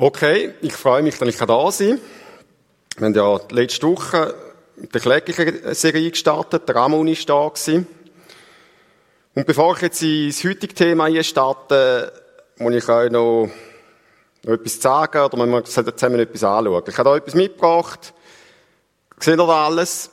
[0.00, 2.00] Okay, ich freue mich, dass ich da sein kann.
[2.98, 4.32] Wir haben ja letzte Woche
[4.76, 7.84] mit der kläglichen Serie gestartet, der Ramon ist da gewesen.
[9.34, 12.12] Und bevor ich jetzt ins heutige Thema einstarte,
[12.58, 13.50] muss ich euch noch,
[14.44, 16.84] noch etwas sagen, oder wir sollten zusammen etwas anschauen.
[16.86, 18.14] Ich habe da etwas mitgebracht.
[19.18, 20.10] Seht ihr da alles?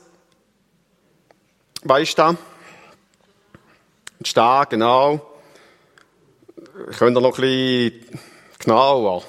[1.84, 2.30] Was ist da?
[2.30, 5.20] Ein Star, genau.
[6.98, 8.18] Könnt ihr noch ein bisschen
[8.58, 9.22] genauer?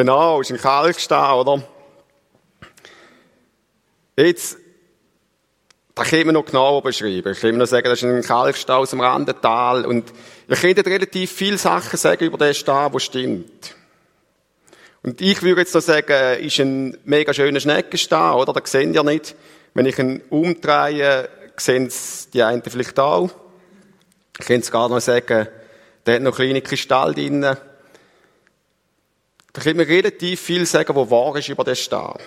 [0.00, 1.62] Genau, ist ein Kalkstein, oder?
[4.16, 4.56] Jetzt,
[5.94, 7.30] da können wir noch genauer beschreiben.
[7.32, 9.84] Ich kann noch sagen, das ist ein Kalkstein aus dem Randental.
[9.84, 10.10] Und
[10.48, 13.76] ihr könnt relativ viele Sachen sagen über den Stein, der stimmt.
[15.02, 18.54] Und ich würde jetzt noch sagen, ist ein mega schöner Schneckenstein, oder?
[18.54, 19.36] Da seht ihr nicht.
[19.74, 23.28] Wenn ich ihn umdrehe, sehen es die einen vielleicht auch.
[24.38, 25.46] Ich könnte sogar noch sagen,
[26.06, 27.58] der hat noch kleine Kristalle drinnen.
[29.52, 32.18] Da kann man relativ viel sagen, was wahr ist über den Star.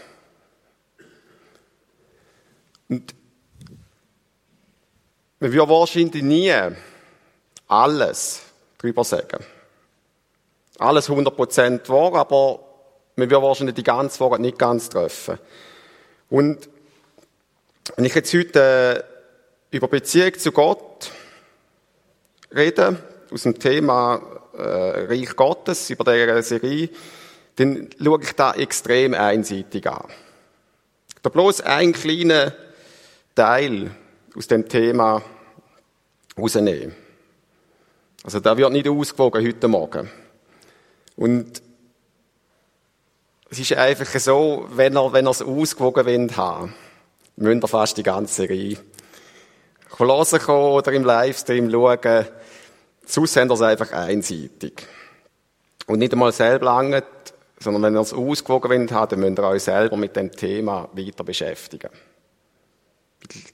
[2.90, 3.16] Und
[5.40, 6.54] man würde wahrscheinlich nie
[7.68, 8.42] alles
[8.78, 9.44] darüber sagen.
[10.80, 12.60] Alles 100% wahr, aber
[13.16, 15.40] man würde wahrscheinlich die ganze Wahrheit nicht ganz treffen.
[16.30, 16.68] Und
[17.96, 19.06] wenn ich jetzt heute
[19.72, 21.12] äh, über Beziehung zu Gott
[22.54, 22.98] rede,
[23.32, 26.90] aus dem Thema äh, Reich Gottes, über diese Serie,
[27.56, 30.06] dann schaue ich da extrem einseitig an.
[31.22, 32.54] Da bloß ein kleiner
[33.36, 33.92] Teil
[34.36, 35.22] aus dem Thema
[36.38, 36.96] rausnehmen.
[38.24, 40.10] Also der wird nicht ausgewogen heute Morgen.
[41.16, 41.62] Und
[43.50, 46.74] es ist einfach so, wenn er, wenn er es ausgewogen will haben,
[47.36, 48.78] müsst ihr fast die ganze Serie
[49.90, 52.26] kommen oder im Livestream schauen.
[53.06, 54.88] Sonst haben es einfach einseitig.
[55.88, 57.04] Und nicht einmal selber lange,
[57.60, 61.24] sondern wenn ihr es ausgewogen habt, dann müsst ihr euch selber mit dem Thema weiter
[61.24, 61.90] beschäftigen.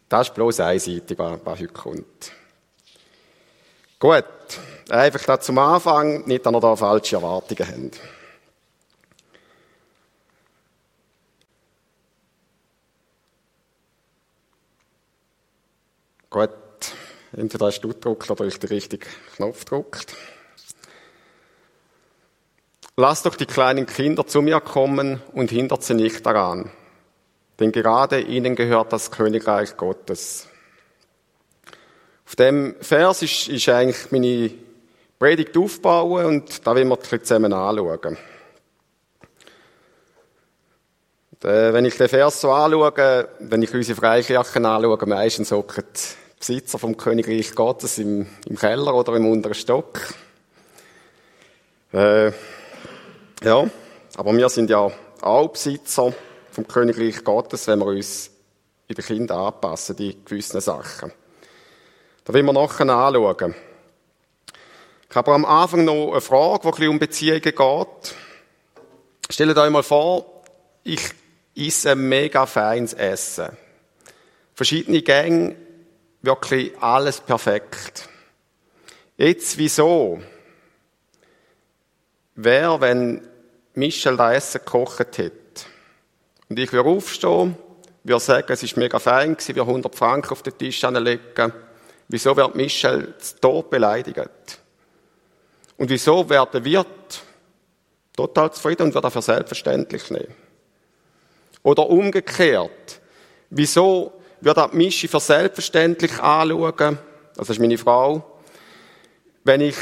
[0.07, 2.31] Das ist bloß einseitig, was heute kommt.
[4.00, 4.25] Gut,
[4.90, 8.00] einfach da zum Anfang, nicht, dass ihr da falsche Erwartungen habt.
[16.29, 16.52] Gut,
[17.35, 20.16] entweder hast du gedruckt oder ich den richtigen Knopf gedruckt.
[22.95, 26.69] Lass doch die kleinen Kinder zu mir kommen und hindert sie nicht daran,
[27.59, 30.47] denn gerade ihnen gehört das Königreich Gottes.
[32.25, 34.51] Auf dem Vers ist, ist eigentlich meine
[35.17, 38.17] Predigt aufbauen und da wollen wir zusammen anschauen.
[41.44, 45.85] Äh, wenn ich den Vers so anschaue, wenn ich unsere Freikirchen anschaue, meistens hocken
[46.39, 50.00] Besitzer vom Königreich Gottes im, im Keller oder im unteren Stock.
[51.91, 52.31] Äh,
[53.44, 53.69] ja,
[54.16, 54.89] aber wir sind ja
[55.22, 56.13] auch Besitzer
[56.51, 58.31] vom Königreich Gottes, wenn wir uns
[58.88, 61.11] in den Kindern anpassen, die gewissen Sachen.
[62.23, 63.55] Da wollen wir nachher anschauen.
[65.09, 68.16] Ich habe am Anfang noch eine Frage, die ein bisschen um Beziehungen geht.
[69.29, 70.44] Stellt euch mal vor,
[70.83, 71.01] ich
[71.55, 73.57] esse mega feines Essen.
[74.55, 75.55] Verschiedene Gänge,
[76.22, 78.09] wirklich alles perfekt.
[79.18, 80.22] Jetzt, wieso?
[82.35, 83.28] Wer, wenn
[83.74, 85.31] Michel das Essen gekocht hat
[86.47, 87.58] und ich würde aufstehen,
[88.03, 91.53] würde sagen, es war mega fein, gewesen, wir 100 Franken auf den Tisch anlegen,
[92.08, 94.59] wieso wird Michel tot beleidigt?
[95.78, 97.24] Und wieso wird der Wirt
[98.16, 100.35] total zufrieden und wird er für selbstverständlich nehmen?
[101.63, 103.02] Oder umgekehrt,
[103.50, 106.97] wieso wird er Mischi für selbstverständlich anschauen,
[107.35, 108.39] das ist meine Frau,
[109.44, 109.75] wenn ich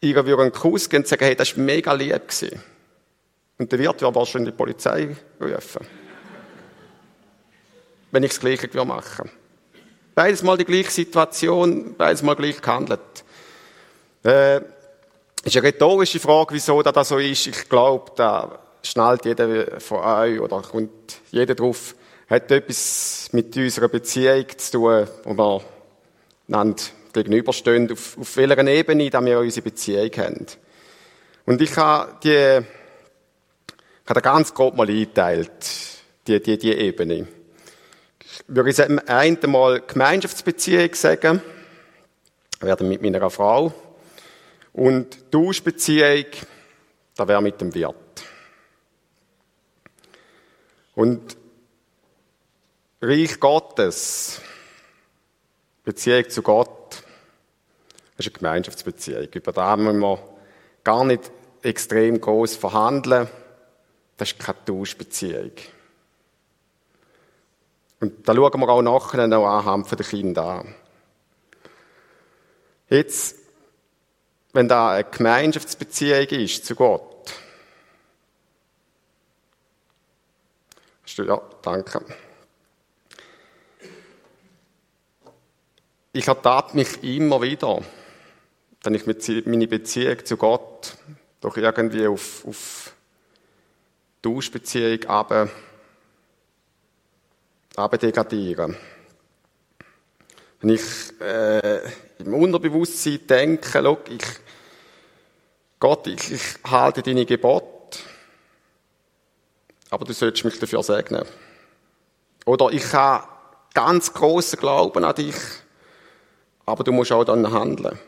[0.00, 2.62] ihr einen Kuss geben und sagen, hey, das war mega lieb gewesen.
[3.58, 5.86] Und der Wirt wird wahrscheinlich die Polizei rufen.
[8.10, 9.30] Wenn ich das Gleiche machen
[10.14, 13.00] Beides mal die gleiche Situation, beides mal gleich gehandelt.
[14.24, 14.56] Äh,
[15.44, 17.46] ist eine rhetorische Frage, wieso das so ist.
[17.46, 21.94] Ich glaube, da schnallt jeder von euch oder kommt jeder drauf,
[22.28, 25.62] hat etwas mit unserer Beziehung zu tun, wo wir
[26.48, 26.82] einander
[27.12, 30.46] gegenüberstehen, auf, auf welcher Ebene da wir unsere Beziehung haben.
[31.46, 32.62] Und ich habe die
[34.08, 35.50] ich habe ganz grob mal eingeteilt,
[36.26, 37.28] die, die, die Ebene.
[38.24, 41.42] Ich würde ich einen Mal Gemeinschaftsbeziehung sagen,
[42.58, 43.74] werde mit meiner Frau.
[44.72, 46.24] Und Tauschbeziehung,
[47.16, 47.94] da wäre mit dem Wirt.
[50.94, 51.36] Und
[53.00, 54.40] Reich Gottes,
[55.84, 57.04] Beziehung zu Gott,
[58.16, 59.28] Das ist eine Gemeinschaftsbeziehung.
[59.32, 60.18] Über da müssen wir
[60.82, 61.30] gar nicht
[61.62, 63.28] extrem groß verhandeln.
[64.16, 65.52] Das ist keine Tauschbeziehung.
[68.00, 70.74] Und da schauen wir auch nachher noch anhand der Kinder an.
[72.88, 73.36] Jetzt,
[74.52, 77.32] wenn da eine Gemeinschaftsbeziehung ist zu Gott,
[81.16, 82.04] ja, danke.
[86.18, 87.80] Ich ertappe mich immer wieder,
[88.82, 89.06] wenn ich
[89.46, 90.96] meine Beziehung zu Gott
[91.40, 92.92] doch irgendwie auf, auf
[94.20, 95.48] Tauschbeziehung aber
[97.98, 98.74] degradiere.
[100.60, 100.82] Wenn ich
[101.20, 101.82] äh,
[102.18, 104.24] im Unterbewusstsein denke, schau, ich,
[105.78, 108.00] Gott, ich, ich halte deine Gebote,
[109.88, 111.24] aber du sollst mich dafür segnen.
[112.44, 113.28] Oder ich habe
[113.72, 115.36] ganz großen Glauben an dich,
[116.68, 117.98] aber du musst auch dann handeln.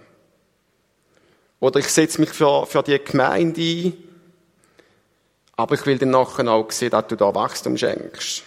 [1.61, 3.93] Oder ich setze mich für, für die Gemeinde ein,
[5.57, 8.43] aber ich will dann nachher auch sehen, dass du da Wachstum schenkst.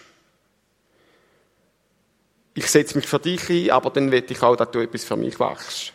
[2.55, 5.15] Ich setze mich für dich ein, aber dann will ich auch, dass du etwas für
[5.15, 5.93] mich wachst.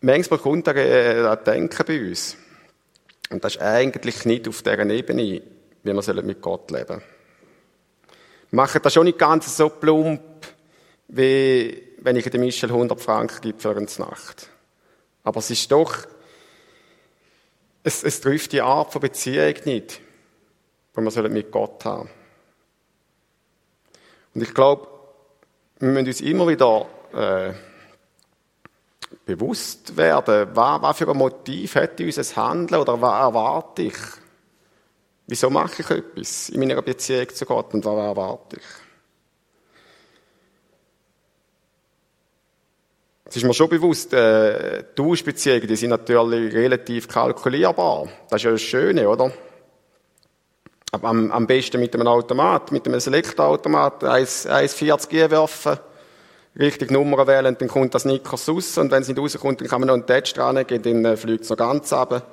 [0.00, 2.36] Manchmal kommt das äh, Denken bei uns.
[3.30, 5.42] Und das ist eigentlich nicht auf dieser Ebene, wie
[5.84, 7.02] wir mit Gott leben sollen.
[8.50, 10.20] Wir machen das schon nicht ganz so plump,
[11.08, 14.48] wie wenn ich dem Michel 100 Franken gebe für eine Nacht.
[15.24, 15.96] Aber es ist doch,
[17.84, 20.00] es, es trifft die Art von Beziehung nicht,
[20.96, 22.10] die wir mit Gott haben
[24.34, 24.88] Und ich glaube,
[25.78, 27.52] wir müssen uns immer wieder äh,
[29.24, 33.96] bewusst werden, was, was für ein Motiv hat unser Handeln oder was erwarte ich?
[35.26, 38.81] Wieso mache ich etwas in meiner Beziehung zu Gott und was erwarte ich?
[43.32, 48.06] Es ist mir schon bewusst, äh, Tauschbeziehungen, die sind natürlich relativ kalkulierbar.
[48.28, 49.32] Das ist ja das Schöne, oder?
[51.00, 55.78] Am, am besten mit einem Automat, mit einem Select-Automat, 1,40 werfen,
[56.58, 59.80] richtig Nummern wählen, dann kommt das Nickers raus und wenn es nicht rauskommt, dann kann
[59.80, 62.26] man noch einen Touch dran geben, dann äh, fliegt es noch ganz runter.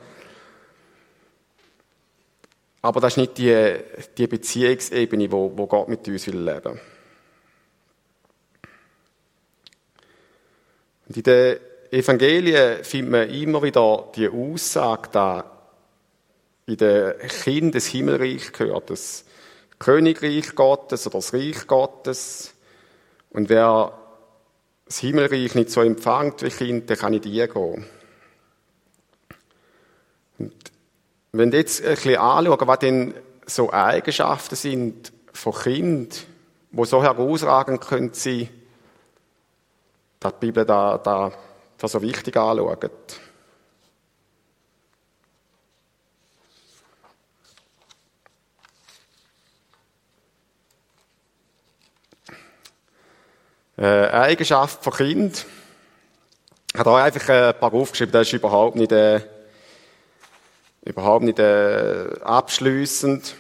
[2.82, 3.74] Aber das ist nicht die,
[4.18, 6.82] die Beziehungsebene, wo, wo Gott mit uns will leben will.
[11.10, 11.58] Und in den
[11.92, 15.44] Evangelien findet man immer wieder die Aussage, dass
[16.68, 19.26] in den Kindern des Himmelreich gehört, das
[19.80, 22.54] Königreich Gottes oder das Reich Gottes.
[23.32, 23.98] Und wer
[24.86, 27.88] das Himmelreich nicht so empfängt wie Kind, der kann nicht eingehen.
[30.38, 30.54] Und
[31.32, 33.14] wenn wir jetzt ein bisschen anschauen, was denn
[33.48, 36.28] so Eigenschaften sind von Kind,
[36.72, 38.50] wo so herausragend können sie
[40.20, 41.32] dass die Bibel da, da,
[41.78, 43.20] da so wichtig anschaut.
[53.78, 55.46] Äh, eine Eigenschaft von Kind.
[56.74, 59.22] Ich habe da einfach ein paar aufgeschrieben, das ist überhaupt nicht, äh,
[60.84, 63.36] überhaupt nicht äh, abschliessend.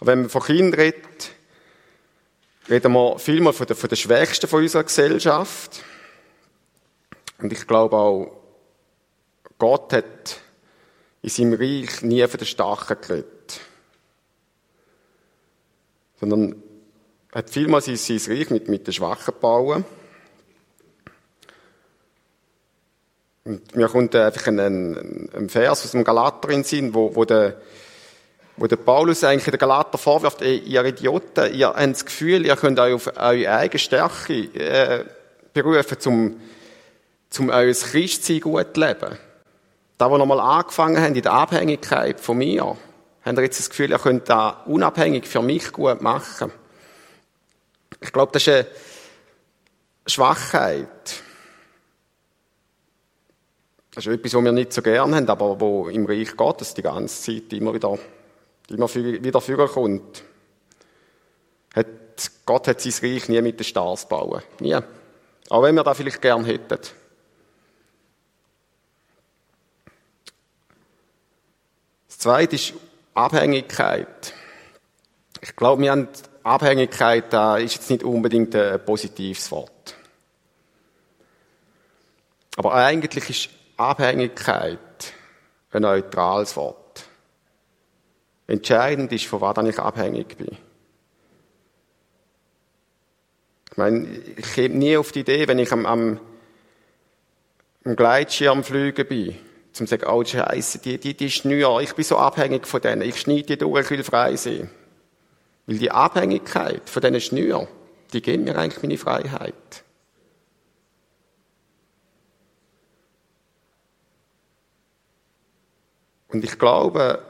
[0.00, 1.32] wenn man von Kind redet,
[2.68, 5.82] reden wir vielmal von den, von den Schwächsten von unserer Gesellschaft.
[7.42, 8.36] Und ich glaube auch,
[9.58, 10.40] Gott hat
[11.22, 13.60] in seinem Reich nie von den Starken geredet.
[16.20, 16.62] Sondern
[17.32, 19.84] hat vielmals sein Reich mit, mit den Schwachen gebaut.
[23.44, 27.24] Und mir kommt einfach ein, ein, ein Vers aus dem Galater in Sinn, wo, wo
[27.24, 27.60] der,
[28.56, 32.78] wo der Paulus eigentlich den Galater vorwirft, ihr Idioten, ihr habt das Gefühl, ihr könnt
[32.78, 35.04] euch auf eure eigene Stärke äh,
[35.52, 36.40] berufen, zum
[37.40, 39.18] um euer Christsein gut zu leben.
[39.98, 42.76] Da, wo nochmal angefangen haben, in der Abhängigkeit von mir,
[43.24, 46.52] habt ihr jetzt das Gefühl, ihr könnt das unabhängig für mich gut machen.
[48.00, 48.66] Ich glaube, das ist eine
[50.06, 51.22] Schwachheit.
[53.94, 56.82] Das ist etwas, was wir nicht so gerne haben, aber wo im Reich Gottes die
[56.82, 57.98] ganze Zeit immer wieder,
[58.70, 60.24] immer wieder vorkommt.
[62.44, 64.42] Gott hat sein Reich nie mit den Stars bauen.
[64.60, 64.78] Nie.
[65.48, 66.78] Auch wenn wir das vielleicht gern hätten.
[72.22, 72.74] Zweit ist
[73.14, 74.32] Abhängigkeit.
[75.40, 76.06] Ich glaube, wir haben
[76.44, 79.96] Abhängigkeit, da ist jetzt nicht unbedingt ein positives Wort.
[82.56, 84.78] Aber eigentlich ist Abhängigkeit
[85.72, 87.06] ein neutrales Wort.
[88.46, 90.56] Entscheidend ist, von was ich abhängig bin.
[93.68, 96.20] Ich meine, ich komme nie auf die Idee, wenn ich am, am
[97.82, 99.36] im Gleitschirm fliegen bin,
[99.72, 103.02] zum zu sagen, oh Scheiße, die, die, die Schnür, ich bin so abhängig von denen,
[103.02, 104.70] ich schneide die durch, ich will frei sein.
[105.66, 107.68] Weil die Abhängigkeit von diesen Schnür,
[108.12, 109.84] die geben mir eigentlich meine Freiheit.
[116.28, 117.22] Und ich glaube,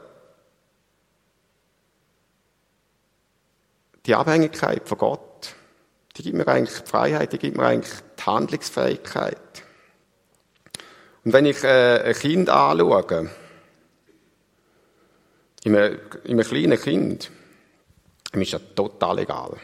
[4.05, 5.55] die Abhängigkeit von Gott,
[6.15, 9.62] die gibt mir eigentlich die Freiheit, die gibt mir eigentlich die Handlungsfähigkeit.
[11.23, 13.29] Und wenn ich äh, ein Kind anschaue,
[15.63, 17.31] in einem, in einem kleinen Kind,
[18.33, 19.57] ihm ist ja total egal,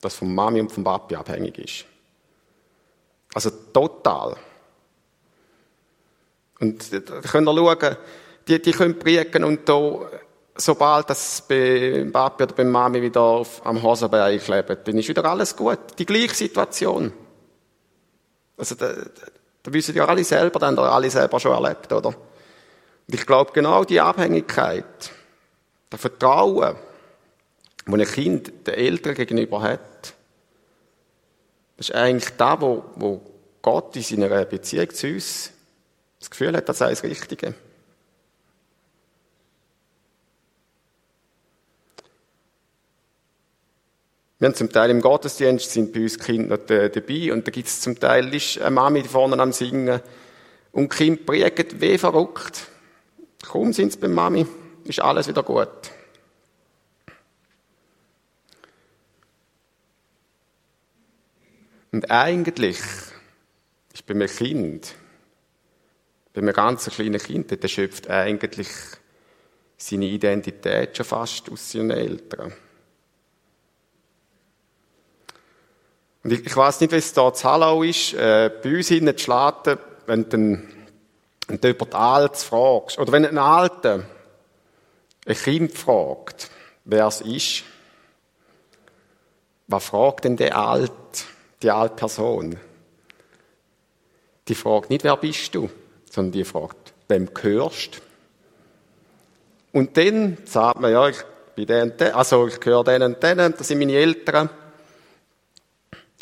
[0.00, 1.84] dass von Mami und vom Papi abhängig ist.
[3.34, 4.36] Also total.
[6.60, 7.96] Und da könnt ihr schauen,
[8.46, 10.08] die, die können prägen und da,
[10.54, 15.24] sobald das beim Papi oder beim Mami wieder auf, am Hosenbein klebt, dann ist wieder
[15.24, 15.78] alles gut.
[15.98, 17.12] Die gleiche Situation.
[18.56, 18.94] Also, da,
[19.64, 22.08] da wissen ja alle selber, dann haben alle selber schon erlebt, oder?
[22.08, 25.10] Und ich glaube, genau die Abhängigkeit,
[25.90, 26.76] der Vertrauen,
[27.86, 30.14] das ein Kind den Eltern gegenüber hat,
[31.76, 33.20] das ist eigentlich da, wo, wo
[33.62, 35.50] Gott in seiner Beziehung zu uns
[36.20, 37.54] das Gefühl hat, das sei das Richtige.
[44.44, 47.66] Wir haben zum Teil im Gottesdienst sind bei uns Kinder noch dabei und da gibt
[47.66, 50.02] es zum Teil ist eine Mami vorne am Singen
[50.70, 52.68] und die Kinder prägen wie verrückt.
[53.42, 54.46] Kaum sind sie bei Mami,
[54.84, 55.70] ist alles wieder gut.
[61.92, 62.80] Und eigentlich
[63.94, 64.94] ist bei einem Kind,
[66.34, 68.68] bei einem ganz kleinen Kind, der schöpft eigentlich
[69.78, 72.52] seine Identität schon fast aus seinen Eltern.
[76.24, 78.14] Und ich, ich weiß nicht, wie es da zu Hallau ist.
[78.14, 80.62] Äh, bei uns hinten zu Schlaten, wenn du,
[81.46, 84.04] wenn du jemand Altes fragst, oder wenn ein Alter
[85.26, 86.50] ein Kind fragt,
[86.84, 87.64] wer es ist,
[89.66, 90.92] was fragt denn der Alt,
[91.62, 92.58] die alte Person?
[94.48, 95.70] Die fragt nicht, wer bist du,
[96.10, 98.02] sondern die fragt, wem gehörst
[99.72, 101.18] Und dann sagt man, ja, ich
[101.54, 104.50] bin der und der, also ich gehöre denen und denen, das sind meine Eltern.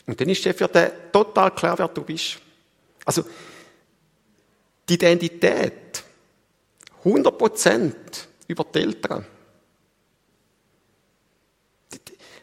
[0.07, 2.39] Und dann ist dir für den total klar, wer du bist.
[3.05, 3.25] Also,
[4.89, 6.03] die Identität,
[7.05, 7.93] 100%
[8.49, 9.25] über die Eltern.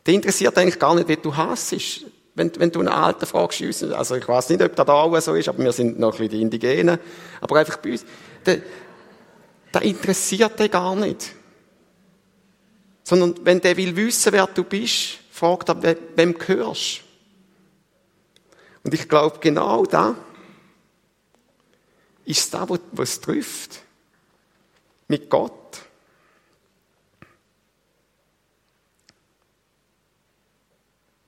[0.05, 2.05] Die interessiert eigentlich gar nicht, wie du hassest.
[2.35, 5.35] Wenn, wenn du einen Alten fragst, also ich weiß nicht, ob das da auch so
[5.35, 6.97] ist, aber wir sind noch ein bisschen die Indigenen,
[7.41, 8.05] aber einfach bei uns,
[8.45, 8.61] der,
[9.73, 11.33] der interessiert dich gar nicht.
[13.03, 17.01] Sondern wenn der will wissen, wer du bist, fragt er, wem gehörst.
[18.89, 20.15] Und ich glaube, genau da
[22.25, 23.81] ist da, wo es trifft.
[25.07, 25.81] Mit Gott.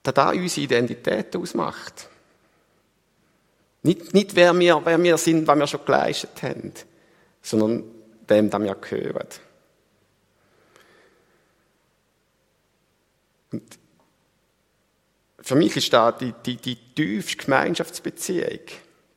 [0.02, 2.10] Da da unsere Identität ausmacht.
[3.84, 6.74] Nicht, nicht wer, wir, wer wir sind, was wir schon geleistet haben,
[7.44, 7.84] sondern
[8.28, 9.28] dem, dem wir gehören.
[13.52, 13.81] Und
[15.42, 18.60] für mich ist da die, die, die tiefste Gemeinschaftsbeziehung.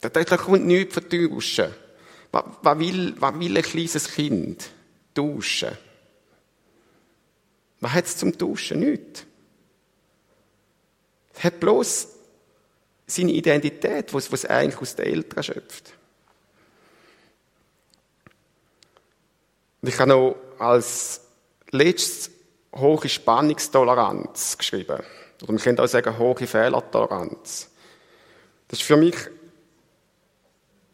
[0.00, 1.72] Da, da kommt nichts von Tauschen.
[2.32, 4.70] Was, was, will, was will ein kleines Kind?
[5.14, 5.76] Tauschen.
[7.80, 8.80] Was hat es zum Tauschen?
[8.80, 9.24] Nichts.
[11.34, 12.08] Es hat bloß
[13.06, 15.92] seine Identität, was es eigentlich aus den Eltern schöpft.
[19.82, 21.20] Ich habe noch als
[21.70, 22.30] letztes
[22.74, 25.02] hohe Spannungstoleranz geschrieben.
[25.42, 27.70] Oder man könnte auch sagen, hohe Fehlertoleranz.
[28.68, 29.16] Das ist für mich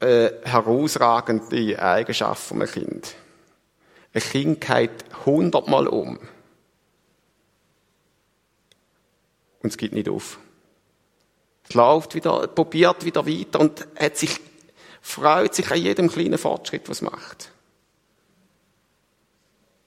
[0.00, 3.14] eine herausragende Eigenschaft von einem Kind.
[4.12, 6.18] Ein Kind geht hundertmal um.
[9.62, 10.38] Und es geht nicht auf.
[11.68, 14.40] Es läuft wieder, probiert wieder weiter und hat sich,
[15.00, 17.52] freut sich an jedem kleinen Fortschritt, was macht.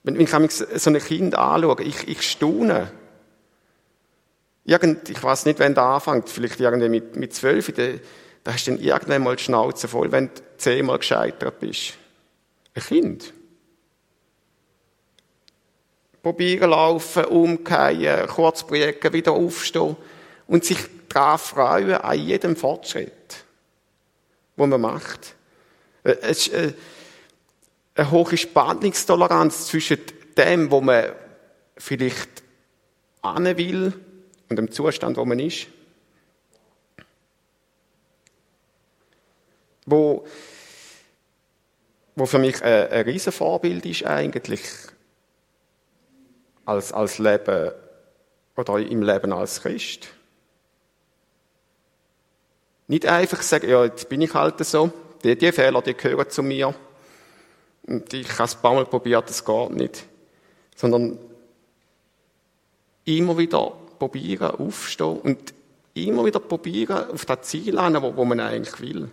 [0.03, 2.91] Wenn, wenn ich so ein Kind anschaue, ich, ich staune.
[4.65, 7.83] Irgend, ich weiß nicht, wann der anfängt, vielleicht irgendwie mit, mit zwölf, da,
[8.43, 11.93] da hast du dann irgendwann mal die Schnauze voll, wenn du zehnmal gescheitert bist.
[12.73, 13.33] Ein Kind.
[16.21, 19.97] Probieren laufen, umkehren, kurz prägen, wieder aufstehen
[20.47, 20.77] und sich
[21.09, 23.43] daran freuen an jedem Fortschritt,
[24.57, 25.35] den man macht.
[26.03, 26.73] Äh, es ist äh,
[27.95, 29.99] eine hohe Spannungstoleranz zwischen
[30.37, 31.11] dem, wo man
[31.77, 32.43] vielleicht
[33.21, 33.93] ahnen will,
[34.49, 35.67] und dem Zustand, wo man ist.
[39.85, 40.25] wo,
[42.15, 44.61] wo für mich ein, ein riesen Vorbild ist eigentlich
[46.65, 47.71] als, als Leben
[48.55, 50.09] oder im Leben als Christ.
[52.87, 54.91] Nicht einfach sagen, ja, jetzt bin ich halt so,
[55.23, 56.75] die, die Fehler, die gehören zu mir.
[57.85, 60.05] Und ich habe es ein paar Mal probiert, das geht nicht.
[60.75, 61.17] Sondern
[63.05, 63.73] immer wieder
[64.03, 65.53] probieren, aufstehen und
[65.93, 69.09] immer wieder probieren, auf das Ziel hin, wo, wo man eigentlich will.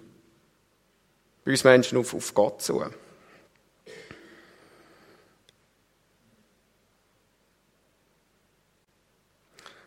[1.45, 2.85] Bei uns Menschen auf, auf Gott zu.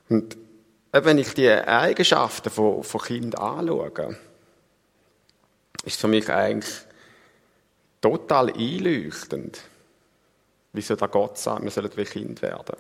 [0.08, 0.38] Und
[0.94, 4.18] wenn ich die Eigenschaften von, von Kindern anschaue,
[5.84, 6.74] ist für mich eigentlich
[8.00, 9.60] total einleuchtend,
[10.72, 12.78] wieso der Gott sagt, wir sollen wie Kind werden.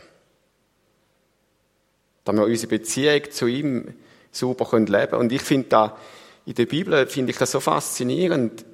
[2.24, 3.94] Damit wir unsere Beziehung zu ihm
[4.32, 5.14] super leben können.
[5.14, 5.98] Und ich finde da,
[6.46, 8.66] in der Bibel finde ich das so faszinierend.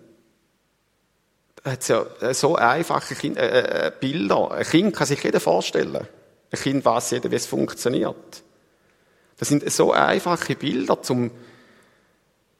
[1.64, 4.52] Hat ja so einfache kind, äh, äh, Bilder.
[4.52, 6.08] Ein Kind kann sich jeder vorstellen.
[6.52, 8.44] Ein Kind weiß jeder, wie es funktioniert.
[9.38, 11.32] Das sind so einfache Bilder zum,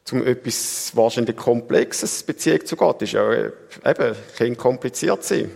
[0.04, 3.02] zum etwas wahrscheinlich Komplexes Beziehung zu Gott.
[3.02, 3.52] Ist ja äh,
[3.84, 5.50] eben, kann kompliziert sein.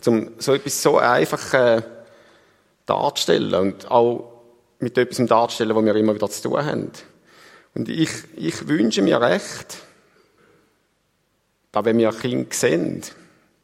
[0.00, 1.82] Zum so etwas so einfach äh,
[2.86, 4.31] darzustellen und auch
[4.82, 6.90] mit etwas darzustellen, wo wir immer wieder zu tun haben.
[7.74, 9.78] Und ich, ich wünsche mir recht,
[11.70, 13.02] dass wenn wir Kinder sehen,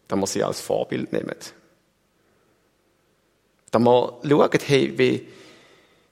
[0.07, 1.35] dass wir sie als Vorbild nehmen.
[3.71, 5.29] Dass wir schauen, hey, wie,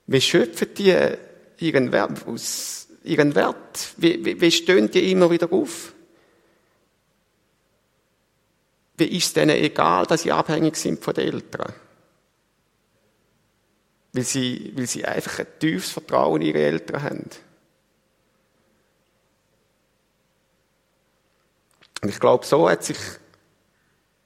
[0.07, 0.95] wie schöpfen die
[1.59, 3.95] ihren Wert aus, ihren Wert?
[3.97, 5.95] Wie, wie, wie stehen die immer wieder auf?
[8.99, 11.73] Wie ist es denen egal, dass sie abhängig sind von den Eltern?
[14.17, 17.31] Weil sie, weil sie einfach ein tiefes Vertrauen in ihre Eltern haben.
[22.01, 22.97] Und ich glaube, so hat sich,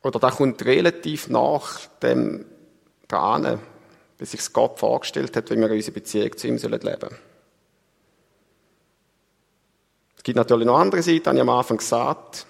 [0.05, 2.45] oder da kommt relativ nach dem
[3.09, 3.59] dran,
[4.19, 7.19] wie sich Gott vorgestellt hat, wie wir unsere Beziehung zu ihm leben sollen.
[10.17, 12.47] Es gibt natürlich noch andere Seiten, habe ich am Anfang gesagt.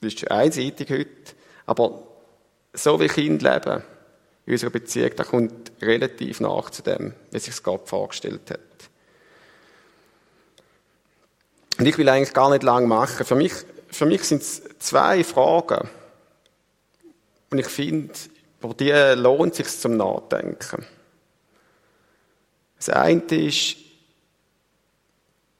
[0.00, 1.36] Das ist einseitig heute.
[1.66, 2.02] Aber
[2.72, 3.84] so wie Kinder leben
[4.50, 8.58] in unserer Beziehung, da kommt relativ nach zu dem, wie sich Gott vorgestellt hat.
[11.78, 13.24] Und ich will eigentlich gar nicht lang machen.
[13.24, 13.52] Für mich,
[13.88, 15.88] für mich sind es zwei Fragen.
[17.50, 18.12] Und ich finde,
[18.60, 20.84] über die lohnt es sich zum Nachdenken.
[22.76, 23.76] Das eine ist,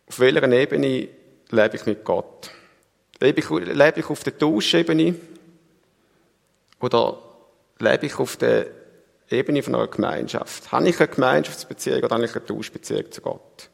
[0.08, 1.08] auf welcher Ebene
[1.50, 2.50] lebe ich mit Gott?
[3.20, 5.14] Lebe ich, lebe ich auf der Tauschebene?
[6.80, 7.18] Oder
[7.78, 8.79] lebe ich auf der
[9.30, 10.72] Ebene von einer Gemeinschaft?
[10.72, 13.70] Habe ich eine Gemeinschaftsbeziehung oder habe ich eine Tauschbeziehung zu Gott?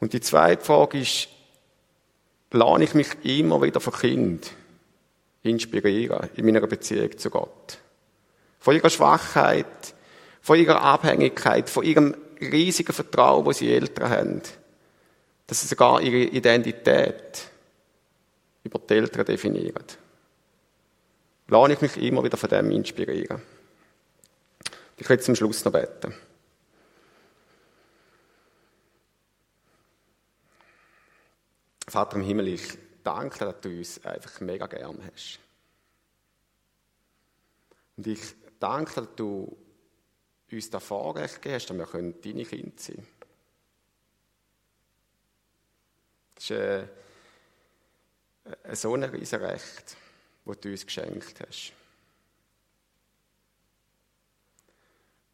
[0.00, 1.28] Und die zweite Frage ist,
[2.50, 4.50] lade ich mich immer wieder von Kind
[5.42, 7.78] inspirieren in meiner Beziehung zu Gott?
[8.58, 9.94] Von ihrer Schwachheit,
[10.40, 14.42] von ihrer Abhängigkeit, von ihrem riesigen Vertrauen, das sie Eltern haben,
[15.46, 17.48] dass sie sogar ihre Identität
[18.64, 19.84] über die Eltern definieren.
[21.48, 23.42] Lasse ich mich immer wieder von dem inspirieren.
[24.96, 26.14] Ich will zum Schluss noch beten.
[31.86, 35.38] Vater im Himmel, ich danke dass du uns einfach mega gern hast.
[37.96, 38.20] Und ich
[38.58, 39.56] danke dass du
[40.50, 43.08] uns das Vorrecht gegeben hast, dass wir deine Kinder sein können.
[46.34, 46.86] Das ist äh,
[48.74, 49.96] so ein riesen Recht,
[50.44, 51.72] das du uns geschenkt hast.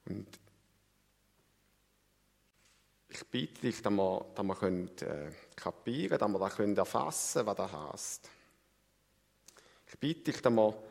[0.07, 0.27] Und
[3.09, 7.45] ich bitte dich, dass wir, dass wir können, äh, kapieren können, dass wir das erfassen
[7.45, 8.31] können, was das heisst.
[9.89, 10.83] Ich bitte dich, dass wir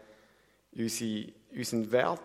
[0.73, 2.21] unsere, unseren Wert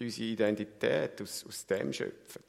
[0.00, 2.42] unsere Identität aus, aus dem schöpfen.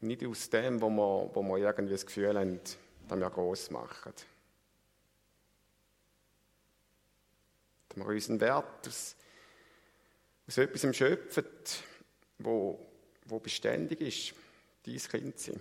[0.00, 2.60] Nicht aus dem, wo wir, wo wir irgendwie das Gefühl haben,
[3.08, 4.12] dass wir gross machen.
[7.92, 9.16] Dass wir unseren Wert aus,
[10.48, 11.44] aus etwas schöpfen,
[12.38, 12.90] wo,
[13.26, 14.34] wo beständig ist,
[14.84, 15.60] dein Kind sein.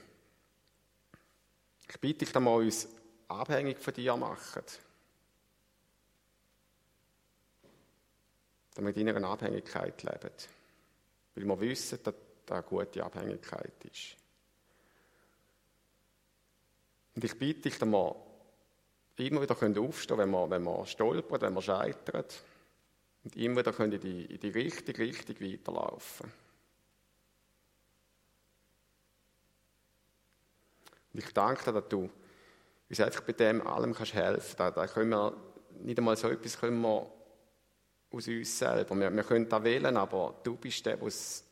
[1.90, 2.88] Ich bitte dich, dass wir uns
[3.28, 4.64] abhängig von dir machen.
[8.74, 10.32] Dass wir in deiner Abhängigkeit leben.
[11.36, 12.16] Weil wir wissen, dass
[12.46, 14.16] das eine gute Abhängigkeit ist.
[17.14, 18.31] Und ich bitte dich, dass wir
[19.18, 22.26] immer wieder aufstehen können, wenn wir, wenn wir stolpern, wenn wir scheitern.
[23.24, 26.32] Und immer wieder können in die, in die richtige Richtung weiterlaufen.
[31.14, 32.10] Und ich danke dir, dass du
[32.90, 34.56] uns einfach bei dem allem kannst helfen.
[34.58, 35.36] Da, da können wir,
[35.82, 37.12] nicht einmal so etwas können wir
[38.12, 38.96] aus uns selber.
[38.96, 41.46] Wir, wir können da wählen, aber du bist der, der es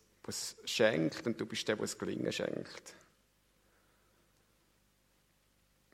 [0.65, 2.93] schenkt und du bist der, der es Gelingen schenkt.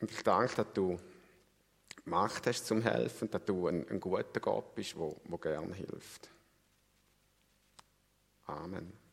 [0.02, 1.00] Und ich danke, dass du
[2.06, 6.30] Macht hast zum Helfen, dass du ein, ein guter Gott bist, der, der gern hilft.
[8.46, 9.05] Amen.